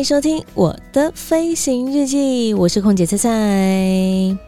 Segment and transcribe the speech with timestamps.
[0.00, 4.38] 迎收听我的飞行日记，我是空姐菜菜。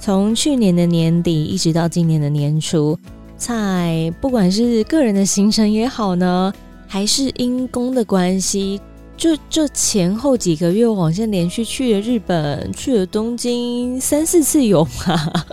[0.00, 2.98] 从去年的年底一直到今年的年初，
[3.36, 6.50] 菜不管是个人的行程也好呢，
[6.86, 8.80] 还是因公的关系，
[9.18, 15.46] 就就前后几个月，我好像连续去了日本，去了东京三四次有吧。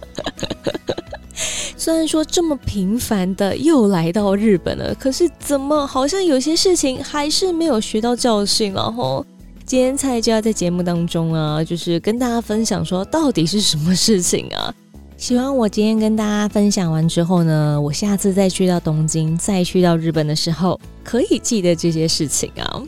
[1.76, 9.26] 虽然说这么频繁的又来到日本了，可是怎么好像有些事情还是没有学到教训了吼？
[9.66, 14.74] 今天菜就要在节目当中啊，就是跟大家分享说到底是什么事情啊？
[15.16, 22.84] 希望我今天跟大家分享完之后呢，我下次再去到东京，再去到日本的时候，可以记得这些事情啊。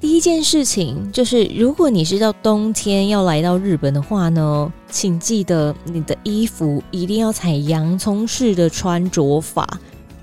[0.00, 9.66] 第一件事情就是，如果你是到冬天要来到日本的话呢，请记得你的衣服一定要采洋葱式的穿着法，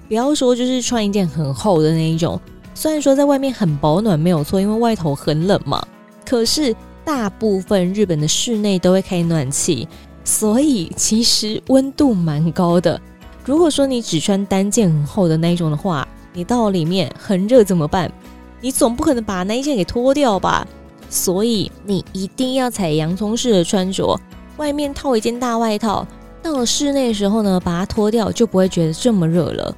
[0.08, 2.40] 不要说就是穿一件很厚的那一种。
[2.84, 5.82] 虽然说在外面很保暖没有错，因为外头很冷嘛，
[6.26, 9.88] 可是大部分日本的室内都会开暖气，
[10.26, 13.00] 所以其实温度蛮高的。
[13.46, 18.12] 如果说你只穿单件很厚的那一种的话，你到里面很热怎么办？
[18.60, 20.68] 你总不可能把那一件给脱掉吧？
[21.10, 24.20] 所以你一定要采洋葱式的穿着，
[24.58, 26.06] 外面套一件大外套，
[26.42, 29.74] 到了室内的时候呢，把它脱掉就不会觉得这么热了。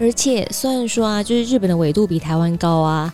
[0.00, 3.12] 而且虽然说啊，就是日本的纬度比台湾高啊，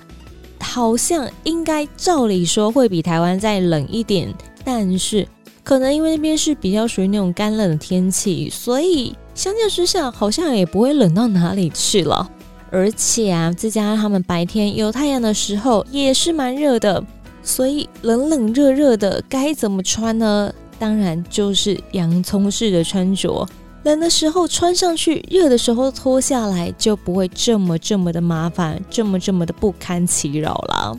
[0.61, 4.33] 好像应该照理说会比台湾再冷一点，
[4.65, 5.27] 但是
[5.63, 12.31] 可能因为那边是比较属于那种干冷的天气，所以相较之下好像也不会冷到哪里去了。
[12.71, 17.03] 而且啊，再加上他们白天有太阳的时候也是蛮热的，
[17.43, 20.53] 所以冷冷热热的该怎么穿呢？
[20.77, 23.47] 当然就是洋葱式的穿着，
[23.85, 30.99] 冷的时候穿上去，热的时候脱下来，就不会这么这么的麻烦，这么这么的不堪其扰了。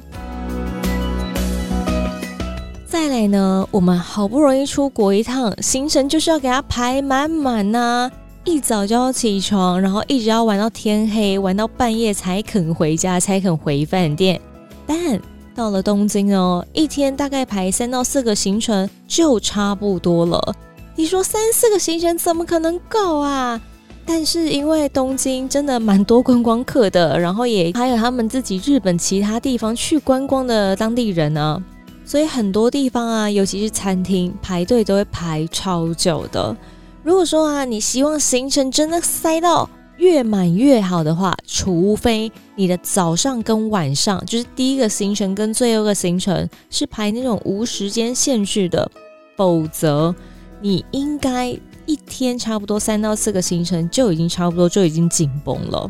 [2.86, 8.12] 再来呢，我们好不容易出国一趟，行程就是要给它排满满呐、
[8.44, 14.40] 一早就要起床，然后一直要玩到天黑，玩到半夜才肯回家，才肯回饭店。
[14.86, 15.20] 但
[15.56, 20.56] 到了东京哦，一天大概排三到四个行程就差不多了。
[20.96, 23.60] 你说三四个行程怎么可能够啊？
[24.06, 31.62] 但是因为东京真的蛮多观光客的，然后也还有他们自己日本其他地方去观光的当地人呢，
[32.06, 36.56] 所以很多地方啊，尤其是餐厅排队都会排超久的。
[37.04, 39.68] 如果说啊，你希望行程真的塞到
[39.98, 48.90] 越满越好的话，除非你的早上跟晚上，就是第一个行程跟最后一个行程是排那种无时间限制的，
[49.36, 50.14] 否则
[50.62, 51.48] 你应该
[51.86, 55.90] 一天差不多三到四个行程就已经差不多就已经紧绷了。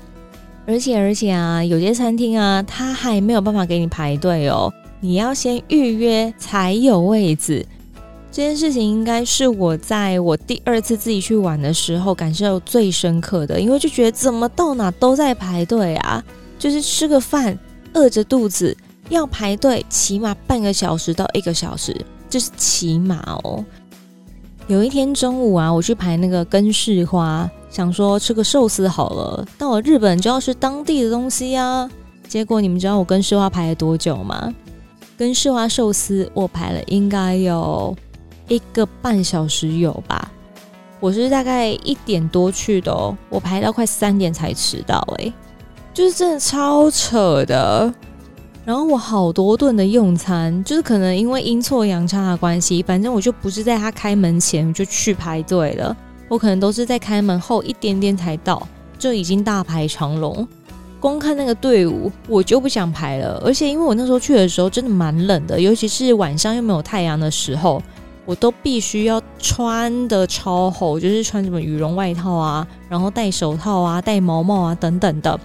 [0.67, 7.65] 而且而且啊，有些餐厅啊，它还没有办法给你排队哦，你要先预约才有位置。
[8.31, 16.21] 这件事情应该是我在我第二次自己去玩的时候感受最深刻的，因为就觉得怎么到哪都在排队啊，
[16.59, 17.57] 就是吃个饭
[17.93, 18.75] 饿着肚子
[19.07, 21.95] 要排队，起码半个小时到一个小时，
[22.29, 23.63] 就是起码哦。
[24.67, 31.89] 有一天中午啊，我去排那个根室花，想说吃个寿司好了，到了日本就要吃当地的东西啊。
[32.27, 34.53] 结果你们知道我根室花排了多久吗？
[35.17, 37.95] 根室花寿司我排了应该有。
[38.47, 40.31] 一个半小时有吧，
[40.99, 45.33] 我是大概一点多去的哦，我排到快三点才迟到，诶，
[45.91, 47.91] 就是真的超扯的。
[48.65, 55.95] 然后我好多顿的用餐，就是可能因为阴错阳差的关系，反正我就不是在他开门前就去排队了，
[56.27, 58.67] 我可能都是在开门后一点点才到，
[58.97, 60.47] 就已经大排长龙。
[60.99, 63.39] 光看那个队伍，我就不想排了。
[63.45, 67.81] 而且因为我那时候去的时候真的蛮冷的，尤其是晚上又没有太阳的时候。
[68.27, 75.39] 我都必须要穿得超厚，就是穿什么羽绒外套啊，然后戴手套啊，戴毛毛啊等等的，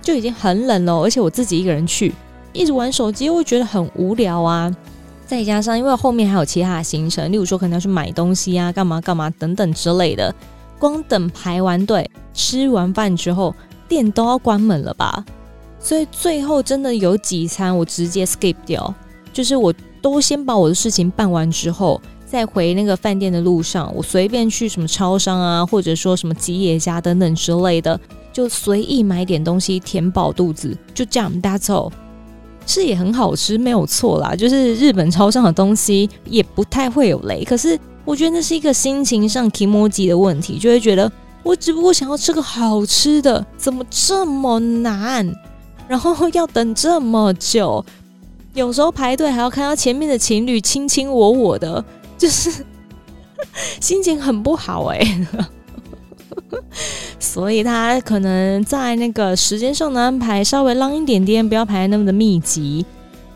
[0.00, 0.94] 就已经很冷了。
[1.02, 2.14] 而且我自己一个人去，
[2.52, 4.74] 一直玩手机，会觉得很无聊啊。
[5.26, 10.34] 再加上因为后面还有其他的行程，例如说可能要去买东西啊，干嘛干嘛等等之类的。
[10.78, 13.54] 光等排完队、吃完饭之后，
[13.88, 15.24] 店都要关门了吧？
[15.78, 18.94] 所以最后真的有几餐我直接 skip 掉，
[19.32, 19.72] 就是我
[20.02, 27.98] 都先把我的事情办完之后，再回那个饭店的路上，我随便去什么超商啊，或者说什么吉野家等等之类的，
[28.32, 31.90] 就随意买点东西填饱肚子，就这样 that's all。
[32.66, 34.34] 是也很好吃，没有错啦。
[34.34, 41.10] 就是日本超商的东西也不太会有雷，可是我觉得那是一个心情上 kimoji 的问题，就会觉得
[41.42, 45.32] 我只不过想要吃个好吃的，怎么这么难？
[45.88, 47.84] 然后要等这么久，
[48.54, 51.84] 有时候排队还要看到前面的情侣卿卿我我的，
[52.16, 52.64] 就是
[53.80, 55.26] 心情很不好哎、
[57.18, 62.84] 所以他可能在那个时间上的安排稍微浪一点点，不要排那么的密集。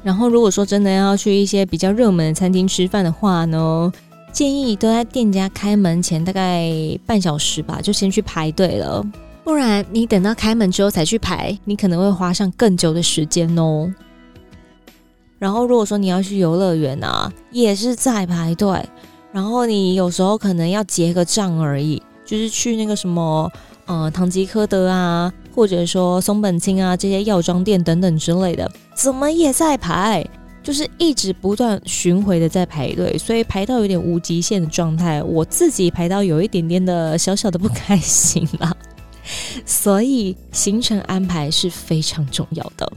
[0.02, 3.92] 然后如果说真的要去一些比较热门的餐厅吃饭的话呢，
[4.32, 6.70] 建议都在店家开门前大概
[7.04, 9.04] 半小时吧，就先去排队了。
[9.42, 13.92] 不然你等到开门之后才去排，你可能会花上更久的时间哦。
[15.38, 18.84] 然后如果说你要去游乐园啊，也是在排队，
[19.32, 22.02] 然后你有时候可能要结个账而已。
[22.26, 23.50] 就是去那个什么，
[23.86, 30.26] 呃，唐吉诃德啊，或者说松本清啊这些药妆店等等之类的，怎么也在排，
[30.62, 38.76] 就是一直不断巡回的在排队，所以排到有点无极限的状态，我自己排到有一点点的小小的不开心啦。
[39.64, 42.92] 所以行程安排是非常重要的。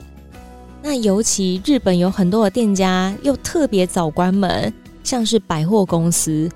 [0.81, 4.73] 那尤其日本有很多的店家又特别早关门，
[5.03, 6.49] 像是百货公司。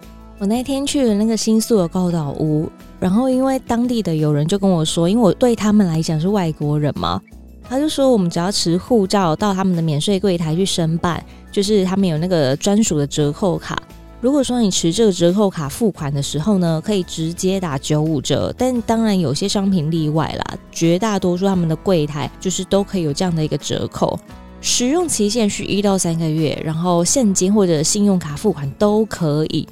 [0.43, 2.69] 我那天去了那个新宿的高岛屋，
[2.99, 7.21] 然后因为当地的友人就跟我说，因为我对他们来讲是外国人嘛，
[7.63, 13.81] 他就说我们只要持护照到他们的免税柜台去申办，就是他们有那个专属的折扣卡。
[14.19, 24.19] 如果说你持这个折扣卡付款的时候呢，可以直接打九五折，但当然有些商品例外啦，绝大多数他们的柜台就是都可以有这样的一个折扣，
[24.59, 29.65] 使用期限是一到三个月，然后现金或者信用卡付款都可以。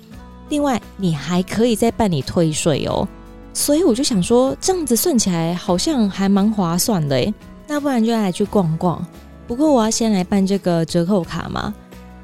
[0.52, 3.08] 另外，你还可以再办理退税哦，
[3.54, 7.34] 所以我就想说，这样子算起来好像还蛮划算的诶。
[7.68, 9.04] 那不然就来去逛逛。
[9.48, 11.74] 不过我要先来办这个折扣卡嘛。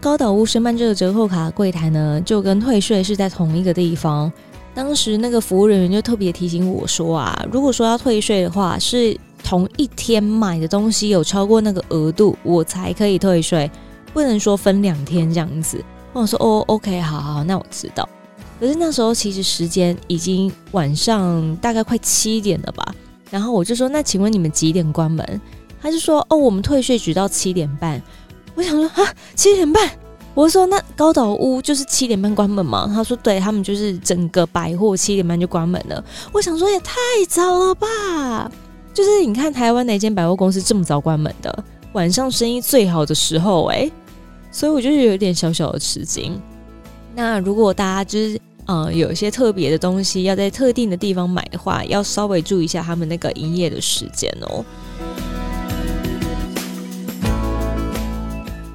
[0.01, 4.29] 高岛屋申办这个折扣卡柜台呢，就跟退税是在同一个地方。
[4.75, 13.71] 当时那个服务人员就特别提醒我说啊，如果说要退税的话，是同一天买的东西有超过那个额度，我才可以退税，
[14.13, 15.81] 不能说分两天这样子。
[16.11, 18.07] 我说哦，OK，好好，那我知道。
[18.59, 22.95] 可是那时候其实时间已经晚上大概快七点了吧，
[23.29, 25.41] 然后我就说，那请问你们几点关门？
[25.81, 28.01] 他就说哦，我们退税局到七点半。
[28.55, 29.87] 我想说啊，七点半？
[30.33, 32.91] 我说那高岛屋就是七点半关门吗？
[32.93, 36.03] 他说对，他们就是整个百货七点半就关门了。
[36.31, 36.95] 我想说也太
[37.27, 38.51] 早了吧，
[38.93, 41.63] 就是你看台湾哪间百货公司这么早关门的？
[41.93, 43.89] 晚上生意最好的时候哎，
[44.51, 46.39] 所以我就是有点小小的吃惊。
[47.15, 54.63] 那如果大家就是呃有一些特别的东西要在特定的地方买的话，要稍微注意一下他们那个营业的时间哦。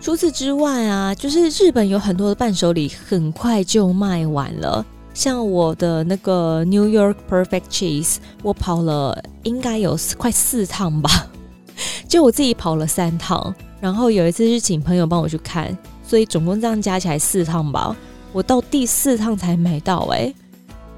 [0.01, 4.85] 除此之外啊，就是日本有很多的伴手礼很快就卖完了，
[5.15, 11.29] 像我的那个 New York Perfect Cheese，我跑了应该有快四趟吧，
[12.09, 17.97] 就我自己跑了三趟，然后有一次是请朋友帮我去看，所以总共这样加起来四趟吧。
[18.33, 20.35] 我到第四趟才买到，欸，诶，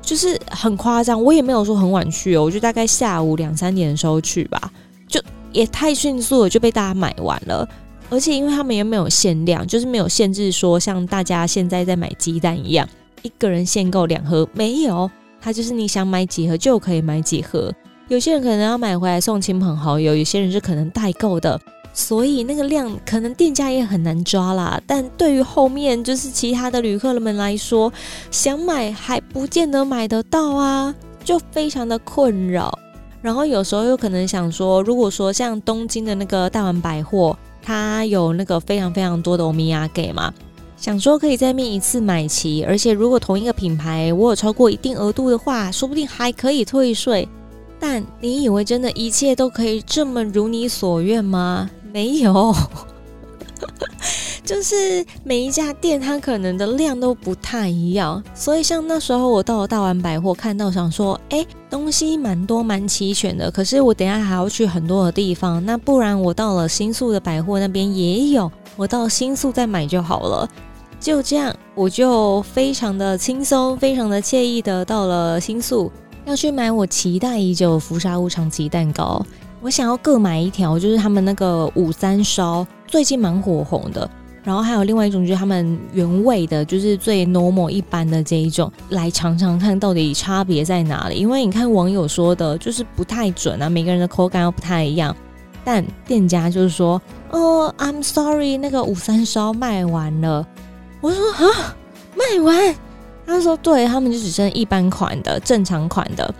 [0.00, 1.22] 就是很夸张。
[1.22, 4.70] 我也没有说很晚去哦，我就大概下午两三点的时候去吧，
[5.08, 5.20] 就
[5.52, 7.68] 也太迅速了，就被大家买完了。
[8.10, 12.88] 而且因为他们也没有限量，就是没有限制说像大家现在在买鸡蛋一样，
[13.22, 15.10] 一个人限购两盒，没有，
[15.40, 17.72] 他就是你想买几盒就可以买几盒。
[18.08, 21.58] 有些人可能要买回来送亲朋好友，有些人是可能代购的。
[21.96, 27.90] 所以那个量可能店家也很难抓啦，但对于后面就是其他的旅客们来说，
[28.32, 30.92] 想买还不见得买得到啊，
[31.24, 32.76] 就非常的困扰。
[33.22, 40.34] 然后有时候又可能想说，如果说像东京的那个大丸百货，它有那个非常非常多的欧米亚给嘛，
[40.76, 47.28] 想说可以在面一次买齐，而且如果同一个品牌我有超过一定额度的话，说不定还可以退税。
[47.80, 51.70] 但你以为真的一切都可以这么如你所愿吗？
[51.94, 52.52] 没有，
[54.44, 70.48] 就是每一家店它可能的量都不太一样，所以像那时候我到了大丸百货，看到想说，哎，东西蛮多蛮齐全的，可是我等下还要去很多的地方，那不然我到了新宿的百货那边也有，我到新宿再买就好了。
[70.98, 75.92] 就这样，我就非常的轻松，非常的惬意的到了新宿，
[76.24, 79.24] 要去买我期待已久的福沙屋长崎蛋糕。
[79.64, 84.08] 我想要各买一条，就是他们那个五三烧最近蛮火红的。
[84.42, 91.14] 然后还有另外一种，就是他们原味的，就是最 normal 一般的这一种，来尝尝看到底差别在哪里。
[91.14, 95.16] 因为你看网友说的，就是不太准啊，每个人的口感又不太一样。
[95.64, 100.46] 但店家就是说，哦，I'm sorry，那个五三烧卖完了。
[101.00, 101.74] 我说啊，
[102.14, 102.74] 卖完？
[103.26, 106.34] 他说对，他们就只剩一般款的、正常款的。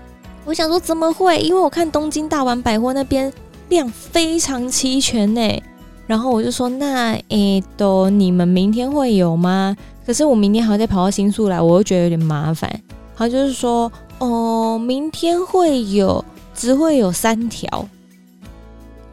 [0.44, 1.38] 我想说怎么会？
[1.40, 3.32] 因为我看东京大丸百货那边
[3.68, 5.62] 量非常齐全呢。
[6.06, 9.74] 然后我就说，那诶，都你们明天会有吗？
[10.06, 12.70] 可是我明天还要再跑到新宿来，我又觉得有点麻烦。
[13.16, 16.22] 他就是说，哦，明天会有，
[16.54, 17.88] 只会有三条，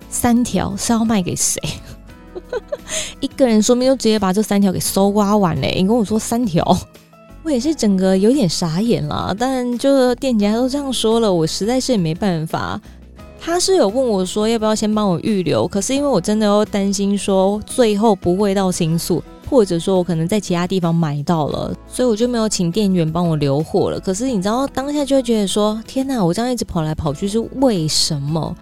[0.09, 1.61] 三条是要卖给谁？
[3.21, 5.75] 一个人说不定就直接把这三条给搜刮完嘞。
[5.77, 6.77] 你跟我说三条，
[7.43, 9.35] 我也是整个有点傻眼了。
[9.37, 12.79] 但就是店家都这样说了，我实在是也没办法。
[13.43, 23.99] 他是有问我说要不要先帮我预留，可是因为我真的又担心说最后不会到新宿，或者说我可能在其他地方买到了，所以我就没有请店员帮我留货了。
[23.99, 28.55] 可是你知道当下就会觉得说天哪，我这样一直跑来跑去是为什么？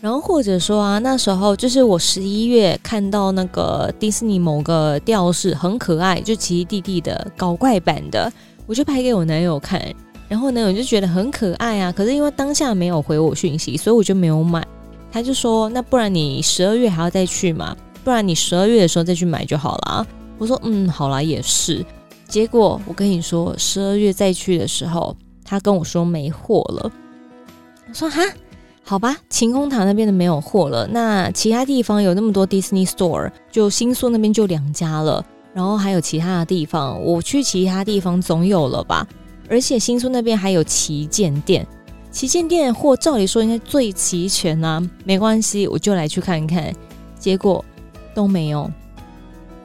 [0.00, 8.32] 然后或者说啊，那时候就是我十一月看到那个迪士尼某个吊饰很可爱，就奇奇蒂蒂的搞怪版的，
[8.66, 9.82] 我就拍给我男友看。
[10.28, 11.90] 然后呢，我就觉得很可爱啊。
[11.90, 14.64] 可是因为当下没有回我讯息，所以我就没有买。
[15.10, 17.74] 他就说：“那不然你十二月还要再去嘛？
[18.04, 21.84] 不然你十二月的时候再去买就好了。”我说：“嗯，好啦，也是。”
[22.28, 26.92] 结果我跟你说，十二月再去的时候，他跟我说没货了。
[27.88, 28.20] 我说：“哈，
[28.88, 30.86] 好吧，晴空塔那边的没有货了。
[30.86, 35.22] 那其他地方有那么多 Disney Store，就新宿那边就两家了。
[35.52, 39.06] 然后还有其他的地方，我去其他地方总有了吧？”
[39.46, 41.66] 而且新宿那边还有旗舰店，
[42.10, 46.74] 旗舰店货照理说应该最齐全啊，没关系，我就来去看看。
[47.18, 47.62] 结果
[48.14, 48.70] 都没有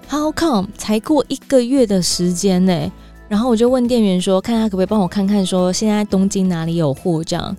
[0.10, 0.68] ，How come？
[0.78, 2.92] 才过一个月的时间呢？
[3.30, 7.56] 然后我就问店员说，看他可不可以帮我看看，说现在东京哪里有货这样。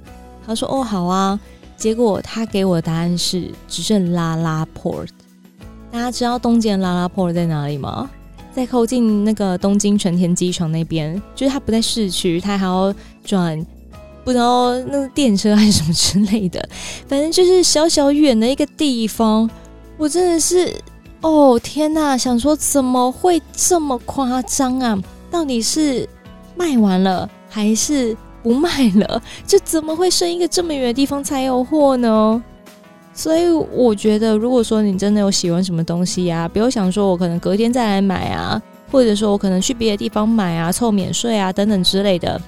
[0.46, 1.40] 他说哦好啊。
[1.76, 5.08] 结果他给我的答案是只剩拉拉 port。
[5.90, 8.10] 大家知道东京的拉拉 port 在哪里吗？
[8.52, 13.64] 在靠近那个东京成田机场那边，就是它不在市区，它还要转
[14.24, 16.68] 不知道那个电车还是什么之类的，
[17.06, 19.48] 反正就是小小远的一个地方。
[19.96, 20.72] 我真的是，
[21.20, 24.98] 哦天哪，想说怎么会这么夸张啊？
[25.30, 26.08] 到底是
[26.56, 29.20] 卖完了还是不卖了？
[29.46, 32.44] 就怎么会剩一个这么远的地方才有货呢？
[33.12, 38.60] 所以我觉得，如果说你真的有喜欢什么东西呀，不要想说我可能隔天再来买啊，
[38.92, 42.40] 或者说我可能去别的地方买啊，凑免税啊等等之类的，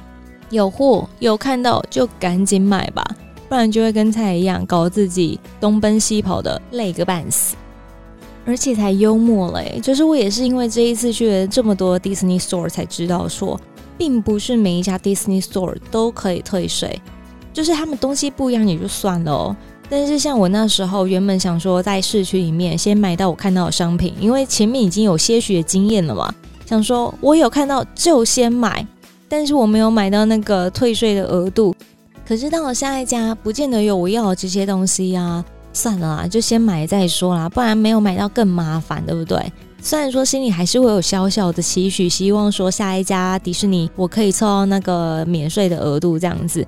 [0.50, 3.03] 有货有看到就赶紧买吧，
[3.49, 7.57] 不然就会跟菜一样，搞自己东奔西跑的累个半死。
[8.45, 13.61] 而且才幽默嘞，就是我也是因为这一次去了这么多 Disney Store 才知道说，
[13.99, 17.00] 并不是每一家 Disney Store 都可以退税，
[17.53, 19.57] 就是他们东西不一样也就算了哦。
[19.88, 26.35] 但是像我那时候原本想说在市区里面先买到我看到的商品，因为前面已经有些许的经验了嘛，
[26.67, 28.85] 想说我有看到就先买，
[29.29, 31.75] 但是我没有买到那个退税的额度。
[32.26, 39.53] 可是到了下一家，不见得有我要的这些东西呀，算了啦，就先买再说啦，不然没有买到更麻烦，对不对？
[39.80, 46.66] 虽然说心里还是会有小小的期许，希望说下一家迪士尼我可以凑到那个免税的额度这样子。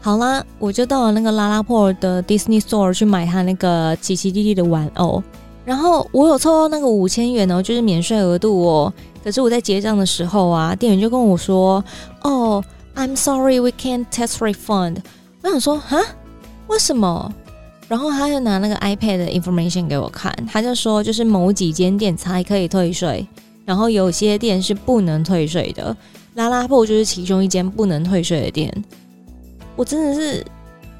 [0.00, 5.22] 好啦，我就到了那个拉拉破的 Disney Store 去买他那个奇奇蒂蒂的玩偶，
[5.64, 8.92] 然后我有凑到那个五千元哦，就是免税额度哦。
[9.22, 11.84] 可是我在结账的时候啊，店员就跟我说
[12.22, 12.64] ：“哦
[12.94, 14.98] ，I'm sorry, we can't test refund。”
[15.42, 15.98] 我想说，哈，
[16.68, 17.32] 为什么？
[17.88, 23.26] 然后他就拿那个 iPad 的 information 给我看，他就说，就是某几间店才可以退税，
[23.64, 25.96] 然后有些店是不能退税的。
[26.34, 28.84] 拉拉破就是其中一间不能退税的店。
[29.74, 30.44] 我真的是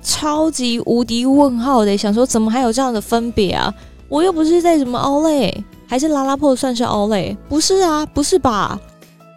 [0.02, 3.72] 超级无敌问号的，想说怎么还有这样的分别啊？
[4.08, 7.36] 我又不是在什么 Outlet，还是拉拉破算是 Outlet？
[7.48, 8.80] 不是啊，不是吧？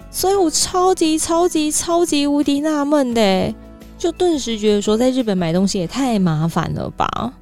[0.10, 3.54] 所以我超级超级超级无敌纳闷的，
[3.98, 7.34] 就顿时觉得说在日本买东西也太麻烦了吧。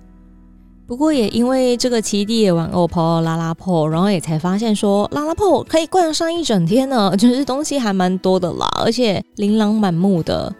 [0.89, 10.51] 不过也因为这个奇蒂的玩偶跑到拉拉破，然后也才发现说拉拉破可以逛上一整天呢， 就是东西还蛮多的啦，而且琳琅满目的。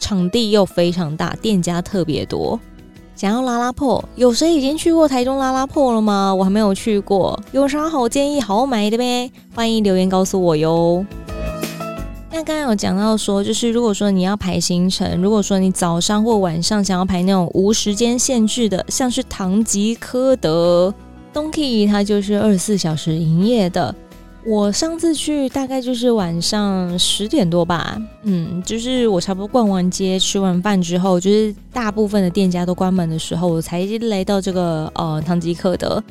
[0.00, 2.58] 场地又非常大，店家特别多。
[3.14, 6.34] 想要拉拉破，有谁已经去过台中拉拉破了吗？
[6.34, 9.30] 我还没有去过，有啥好建议好买的呗？
[9.54, 11.06] 欢迎留言告诉我哟。
[12.30, 20.92] 那刚刚有讲到说，就是如果说你要排行程，如果说你早上或晚上想要排那种无时间限制的，像是唐吉诃德
[21.32, 23.94] ，Donki 它就是二十四小时营业的。
[24.44, 36.02] 我上次去大概就是晚上十点多吧，嗯，就是我差不多逛完街、吃完饭之后，就是大部分的店家都关门的时候，我才来到这个呃唐吉诃德。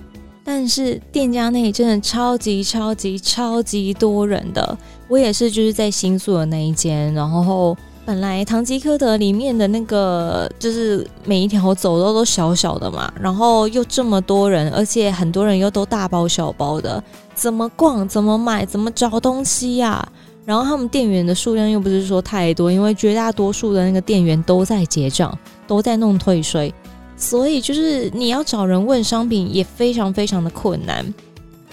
[0.44, 20.08] 但是店家内真的超级超级超级多人的，我也是就是在新宿的那一间，然后本来唐吉诃德里面的那个就是每一条走道都小小的嘛，然后又这么多人，而且很多人又都大包小包的，怎么逛怎么买怎么找东西呀、
[20.44, 25.36] 然后他们店员的数量又不是说太多，因为绝大多数的那个店员都在结账，
[25.68, 26.74] 都在弄退税。
[27.18, 31.06] 所以就是你要找人问商品也非常非常的困难。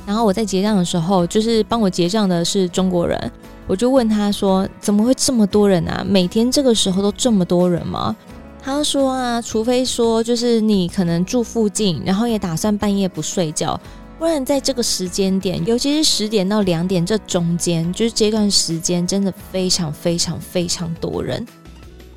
[0.07, 3.33] 然后我在结账的时候，就是帮我结账的是中国人，
[3.67, 6.05] 我就问他说：“怎么会这么多人啊？
[6.07, 8.15] 每天这个时候都这么多人吗？”
[8.65, 13.81] 他说啊，除非说就是你可能住附近，然后也打算半夜不睡觉，
[14.19, 21.45] 不然在这个时间点，尤其是十点到两点这中间，就是这段时间真的非常非常非常多人。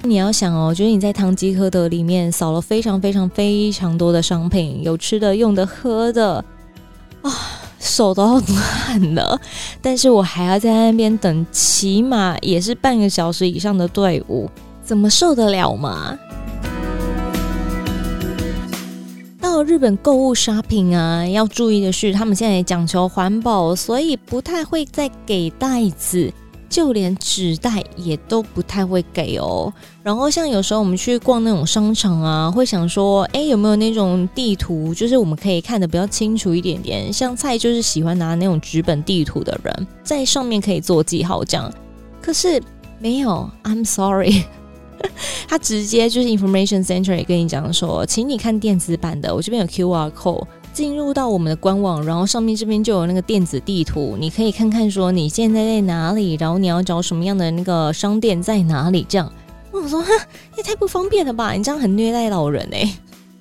[0.04, 6.46] 你要想哦，就是你在唐吉诃德里面扫了非常非常非常多的商品，有吃的、用的、喝的，
[7.24, 7.32] 啊，
[7.86, 9.40] 手都要断了。
[9.82, 14.50] 但是我还要在那边等，起码也是半个小时以上的队伍，
[14.84, 16.18] 怎么受得了嘛？
[19.40, 26.34] 到日本购物 shopping 啊，要注意的是，他们现在也讲求环保，所以不太会再给袋子。
[26.76, 29.74] 就连纸袋也都不太会给哦。
[30.04, 37.14] 然后像有时候我们去逛那种商场啊，会想说，哎，有没有那种地图，就是我们可以看得比较清楚一点点。
[37.14, 41.74] 像菜就是喜欢拿那种纸本地图的人，在上面可以做记号这样。
[42.22, 42.62] 可是
[43.00, 44.44] 没有，I'm sorry，
[45.48, 50.46] 他直接就是 Information Center 也跟你讲说，请你看电子版的，我这边有 QR code。
[50.76, 59.06] 进入到我们的官网，然后上面这边就有那个电子地图，你可以看看说你现在在哪里，然后你要找什么样的那个商店在哪里。
[59.08, 59.32] 这样，
[59.72, 60.10] 我说 哈，
[60.58, 61.54] 也太不方便了吧？
[61.54, 62.94] 你这样很虐待老人哎。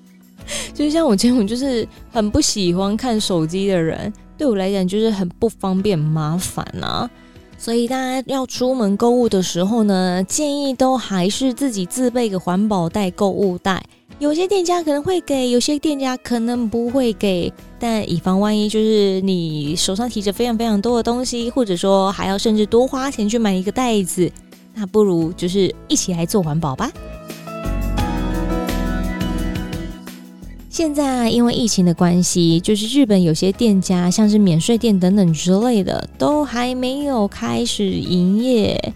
[0.72, 7.11] 就像我这种就是很不喜欢看手机的人，对我来讲就是很不方便、麻烦啊。
[7.58, 13.82] 所以大家要出门购物的时候呢，建议都还是自己自备个环保袋、购物袋。
[14.20, 24.31] 有些店家可能会给，有些店家可能不会给，但以防万一，就是你手上提着非常非常多的东西，或者说还要甚至多花钱去买一个袋子，
[24.72, 26.90] 那不如就是一起来做环保吧。
[30.70, 38.94] 现在，因为疫情的关系，就是日本有些店家，像是免税店等等之类的，都还没有开始营业。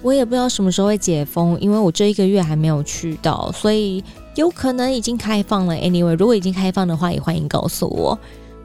[0.00, 4.02] 我也不知道什么时候会解封，因为我这一个月还没有去到，所以。
[4.36, 5.74] 有可能已经开放了。
[5.74, 8.18] Anyway，如果已经开放的话，也欢迎告诉我。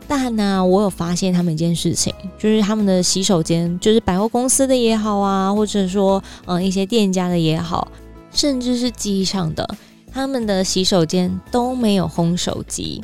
[0.08, 7.88] 但呢、我有发现他们一件事情，就是他们的洗手间，就是百货公司的也好啊，或者说嗯一些店家的也好，
[8.32, 9.68] 甚至是机场的，
[10.14, 13.04] 他们的洗手间都没有烘手机。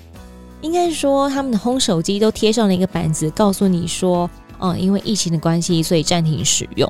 [0.62, 6.88] 应该说，他们的烘手机都贴上了一个板子，告诉你说，嗯，因为疫情的关系，所以暂停使用。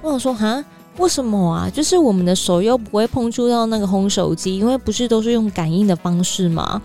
[0.00, 0.64] 我想说，哈。
[1.00, 1.70] 为什么啊？
[1.70, 6.80] 就是我们的手又不会碰触到那个烘手机，因为不是都是用感应的方式吗？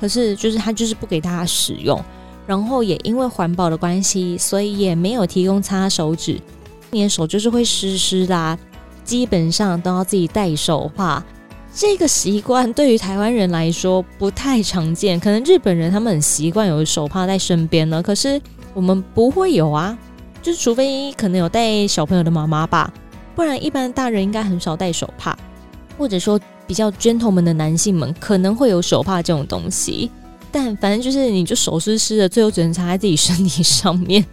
[0.00, 2.02] 可是就是他就是不给大家使用，
[2.46, 6.40] 然后也因为环保的关系，所以也没有提供擦手纸，
[6.90, 8.58] 你的手就是会湿湿的啊，
[9.04, 11.22] 基本上都要自己戴手帕。
[11.74, 18.40] 这个习惯对于台湾人来说不太常见，可能日本人他们很习惯有手帕在身边呢，可是
[18.72, 19.96] 我们不会有啊，
[20.40, 22.90] 就是除非可能有带小朋友的妈妈吧。
[23.38, 25.32] 不然，一般大人应该很少戴手帕，
[25.96, 30.10] 或者说比较 gentleman 的男性们可能会有手帕这种东西。
[30.50, 34.26] 但反正就是，你就手湿湿的，最后只能擦在自己身体上面。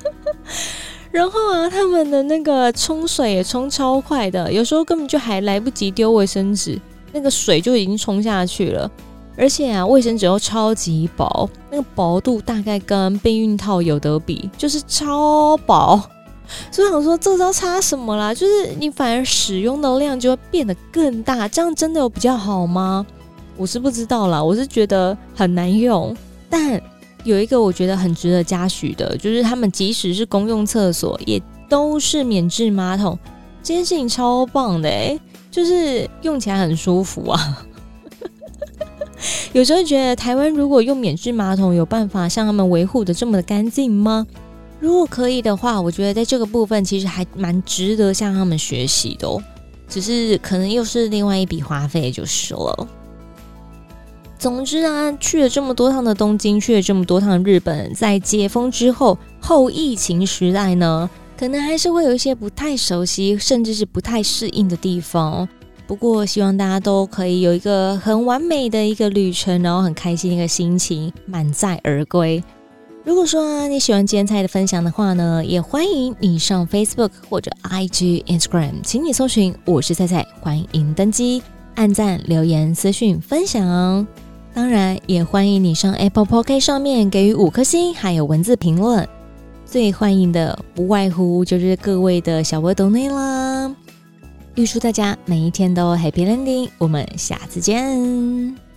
[1.12, 6.80] 然后啊，他们的那个冲水也冲超快的，有时候根本就还来不及丢卫生纸，
[7.12, 8.90] 那个水就已经冲下去了。
[9.36, 16.02] 而且啊，卫生纸又超级薄，那个薄度大概跟避孕套有得比，就是超薄。
[16.70, 18.34] 所以我想说，这招差什么啦？
[18.34, 23.06] 就是你反而使用的量就会变得更大，这样真的有比较好吗？
[23.56, 26.16] 我是不知道啦，我是觉得很难用。
[26.48, 26.80] 但
[27.24, 33.18] 有一个我觉得很值得嘉许的，就是他们即使是公用厕所，也都是免治马桶，
[33.62, 37.66] 这件事情超棒的诶，就是用起来很舒服啊。
[39.52, 44.26] 有时候觉得台湾如果用免治马桶，有办法像他们维护的这么的干净吗？
[44.80, 49.42] 如果可以的话，我觉得在这个部分其实还蛮值得向他们学习的哦。
[49.88, 52.88] 只是可能又是另外一笔花费就是了。
[54.38, 65.48] 总之啊，去了这么多趟的东京，去了这么多趟日本，在解封之后后疫情时代呢，可能还是会有一些不太熟悉，甚至是不太适应的地方。
[65.88, 72.44] 不过希望大家都可以有一个很完美的一个旅程，然后很开心一个心情，满载而归。
[73.04, 81.42] 如果说，你喜欢今天菜的分享的话呢，也欢迎你上 Facebook 或者 IG、Instagram，请你搜寻我是菜菜，欢迎登机，
[81.76, 84.06] 按赞、留言、私讯、分享。
[84.52, 89.08] 当然，也欢迎你上 Apple Podcast 上面给予五颗星，还有文字评论。
[89.64, 93.74] 最欢迎的不外乎就是各位的小额抖内啦。
[94.54, 98.67] 预祝大家每一天都 Happy Landing，我们下次见。